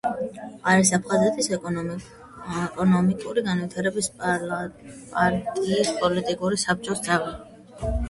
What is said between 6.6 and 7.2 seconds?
საბჭოს